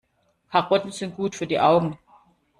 [0.49, 1.99] Karotten sind gut für die Augen.